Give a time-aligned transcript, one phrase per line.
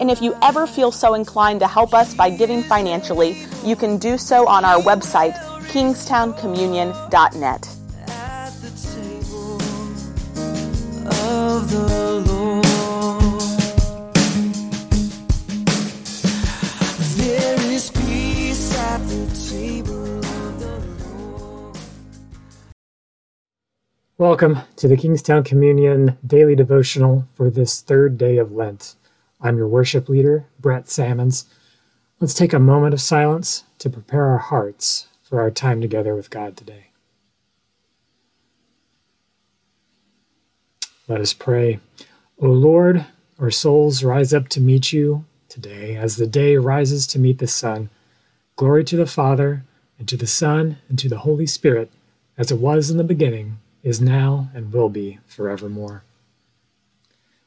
[0.00, 3.98] And if you ever feel so inclined to help us by giving financially, you can
[3.98, 5.34] do so on our website,
[5.68, 7.68] kingstownecommunion.net.
[8.08, 9.60] At the table
[11.04, 12.64] of the Lord.
[17.18, 21.76] There is peace at the table of the Lord.
[24.16, 28.94] Welcome to the Kingstowne Communion Daily Devotional for this third day of Lent.
[29.42, 31.46] I'm your worship leader, Bret Salmons.
[32.20, 36.28] Let's take a moment of silence to prepare our hearts for our time together with
[36.28, 36.88] God today.
[41.08, 41.80] Let us pray.
[42.38, 43.06] O Lord,
[43.38, 47.46] our souls rise up to meet you today as the day rises to meet the
[47.46, 47.88] sun.
[48.56, 49.64] Glory to the Father,
[49.98, 51.90] and to the Son, and to the Holy Spirit,
[52.36, 56.04] as it was in the beginning, is now, and will be forevermore.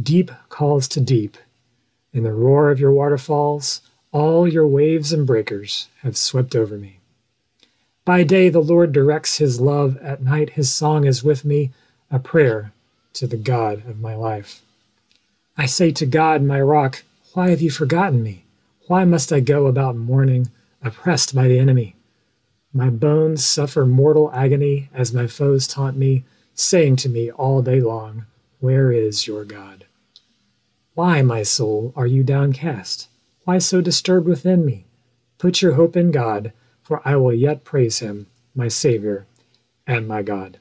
[0.00, 1.36] Deep calls to deep.
[2.12, 3.80] In the roar of your waterfalls,
[4.12, 7.00] all your waves and breakers have swept over me.
[8.04, 11.72] By day the Lord directs his love, at night his song is with me,
[12.10, 12.72] a prayer
[13.14, 14.62] to the God of my life.
[15.56, 17.02] I say to God, my rock,
[17.34, 18.44] why have you forgotten me?
[18.86, 20.48] Why must I go about mourning,
[20.82, 21.96] oppressed by the enemy?
[22.72, 27.80] My bones suffer mortal agony as my foes taunt me, saying to me all day
[27.80, 28.26] long,
[28.60, 29.86] Where is your God?
[30.94, 33.08] Why, my soul, are you downcast?
[33.44, 34.86] Why so disturbed within me?
[35.38, 36.52] Put your hope in God,
[36.82, 38.26] for I will yet praise him,
[38.56, 39.26] my Savior
[39.86, 40.58] and my God.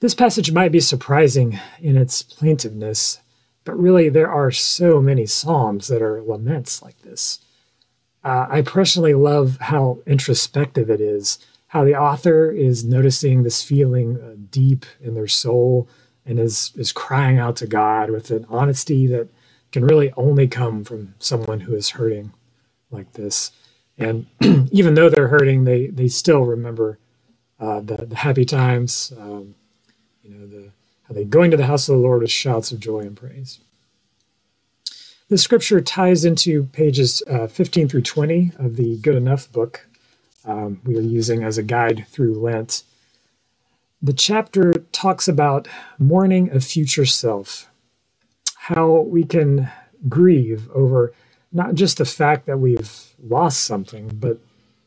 [0.00, 3.18] This passage might be surprising in its plaintiveness,
[3.64, 7.40] but really there are so many psalms that are laments like this.
[8.24, 14.18] Uh, I personally love how introspective it is, how the author is noticing this feeling
[14.20, 15.88] uh, deep in their soul
[16.26, 19.28] and is, is crying out to God with an honesty that
[19.70, 22.32] can really only come from someone who is hurting
[22.90, 23.52] like this.
[23.98, 24.26] And
[24.72, 26.98] even though they're hurting, they, they still remember
[27.60, 29.54] uh, the, the happy times, um,
[30.22, 30.70] you know, the,
[31.06, 33.60] how they going to the house of the Lord with shouts of joy and praise.
[35.28, 39.86] The scripture ties into pages uh, 15 through 20 of the Good Enough book
[40.48, 42.82] um, we are using as a guide through Lent.
[44.02, 47.68] The chapter talks about mourning a future self,
[48.56, 49.70] how we can
[50.08, 51.12] grieve over
[51.52, 54.38] not just the fact that we've lost something, but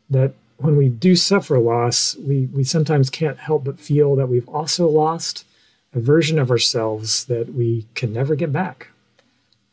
[0.09, 4.47] that when we do suffer loss, we, we sometimes can't help but feel that we've
[4.49, 5.45] also lost
[5.93, 8.87] a version of ourselves that we can never get back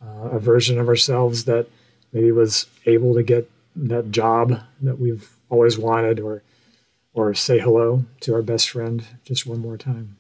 [0.03, 1.67] uh, a version of ourselves that
[2.13, 6.43] maybe was able to get that job that we've always wanted or
[7.15, 10.17] or say hello to our best friend just one more time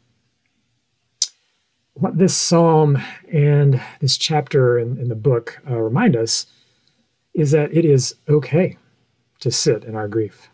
[1.94, 2.96] what this psalm
[3.32, 6.46] and this chapter in, in the book uh, remind us
[7.34, 8.76] is that it is okay
[9.40, 10.48] to sit in our grief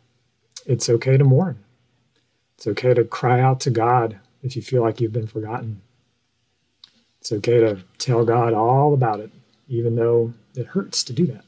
[0.67, 1.62] it's okay to mourn
[2.56, 5.81] it's okay to cry out to god if you feel like you've been forgotten.
[7.21, 9.31] It's okay to tell God all about it,
[9.69, 11.44] even though it hurts to do that.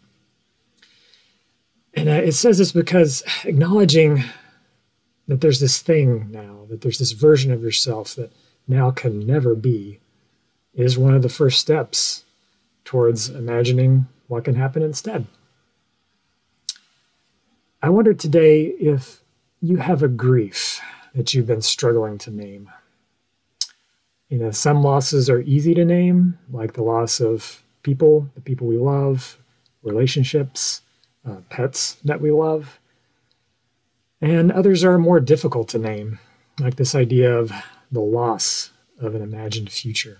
[1.97, 4.23] And uh, it says this because acknowledging
[5.29, 8.31] that there's this thing now, that there's this version of yourself that
[8.69, 9.99] now can never be,
[10.75, 12.25] is one of the first steps
[12.85, 15.27] towards imagining what can happen instead.
[17.83, 19.23] I wonder today if
[19.61, 20.81] you have a grief
[21.15, 22.71] that you've been struggling to name.
[24.29, 28.67] You know, some losses are easy to name, like the loss of people, the people
[28.67, 29.39] we love,
[29.83, 30.83] relationships,
[31.29, 32.79] uh, pets that we love.
[34.21, 36.19] And others are more difficult to name,
[36.59, 37.53] like this idea of
[37.93, 38.71] the loss
[39.01, 40.19] of an imagined future.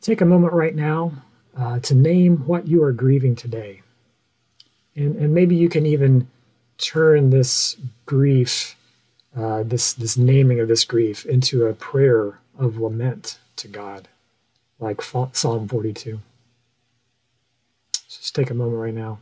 [0.00, 1.12] Take a moment right now
[1.56, 3.82] uh, to name what you are grieving today.
[4.96, 6.28] And, and maybe you can even
[6.78, 8.76] turn this grief,
[9.36, 14.08] uh, this, this naming of this grief, into a prayer of lament to God,
[14.78, 16.20] like Psalm 42.
[18.08, 19.18] Just take a moment right now.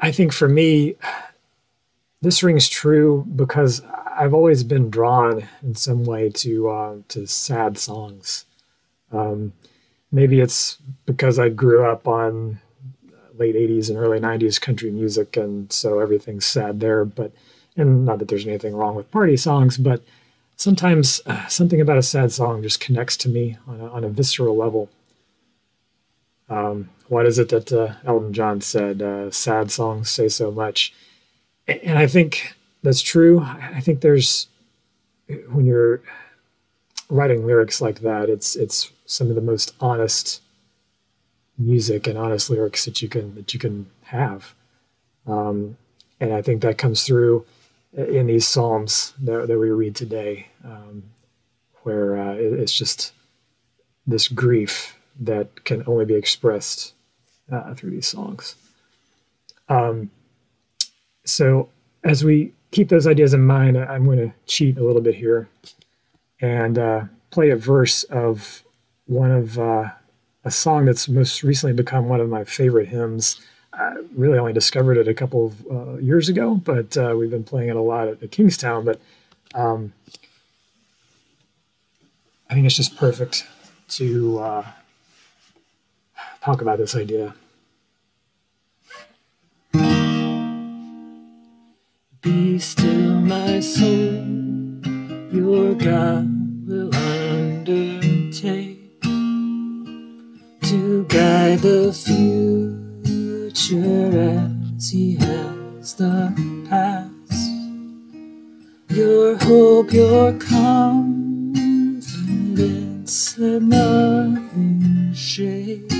[0.00, 0.94] I think for me,
[2.22, 3.82] this rings true because
[4.16, 8.44] I've always been drawn in some way to uh, to sad songs.
[9.12, 9.52] Um,
[10.10, 12.60] maybe it's because I grew up on
[13.36, 17.04] late '80s and early '90s country music, and so everything's sad there.
[17.04, 17.32] But
[17.76, 20.02] and not that there's anything wrong with party songs, but
[20.58, 24.08] sometimes uh, something about a sad song just connects to me on a, on a
[24.08, 24.90] visceral level.
[26.50, 29.00] Um, what is it that uh, Elton John said?
[29.00, 30.92] Uh, sad songs say so much.
[31.68, 33.40] And I think that's true.
[33.40, 34.48] I think there's,
[35.48, 36.00] when you're
[37.08, 40.42] writing lyrics like that, it's, it's some of the most honest
[41.56, 44.54] music and honest lyrics that you can, that you can have.
[45.26, 45.76] Um,
[46.20, 47.44] and I think that comes through
[47.92, 51.02] in these Psalms that, that we read today, um,
[51.82, 53.12] where uh, it's just
[54.06, 56.94] this grief that can only be expressed
[57.50, 58.54] uh, through these songs.
[59.68, 60.10] Um,
[61.24, 61.68] so
[62.04, 65.48] as we keep those ideas in mind, I'm going to cheat a little bit here
[66.40, 68.62] and uh, play a verse of
[69.06, 69.88] one of uh,
[70.44, 73.40] a song that's most recently become one of my favorite hymns.
[73.78, 77.44] I really only discovered it a couple of uh, years ago, but uh, we've been
[77.44, 78.84] playing it a lot at, Kingstowne.
[78.84, 79.00] But
[79.54, 79.92] um,
[82.50, 83.46] I think it's just perfect
[83.90, 84.66] to uh,
[86.42, 87.34] talk about this idea.
[92.20, 94.24] Be still, my soul,
[95.32, 96.27] your God
[104.18, 106.32] as He has the
[106.68, 107.12] past.
[108.90, 112.18] Your hope, your confidence,
[113.38, 115.92] let nothing shake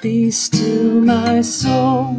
[0.00, 2.16] Be still, my soul,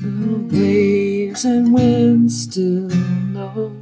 [0.00, 2.88] the waves and winds still
[3.34, 3.72] know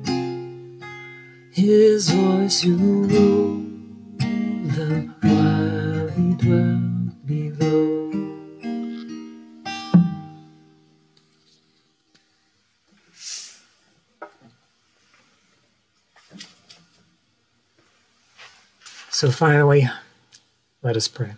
[1.61, 8.11] His voice ruled them while He dwelt below.
[19.11, 19.87] So finally,
[20.81, 21.33] let us pray.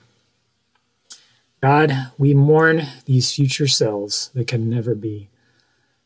[1.60, 5.30] God, we mourn these future selves that can never be.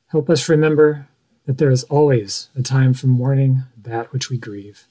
[0.07, 1.07] Help us remember
[1.47, 4.87] that there is always a time for mourning that which we grieve,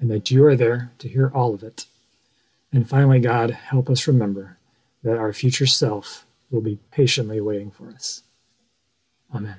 [0.00, 1.86] and that you are there to hear all of it.
[2.72, 4.56] And finally, God, help us remember
[5.02, 8.22] that our future self will be patiently waiting for us.
[9.34, 9.56] Amen.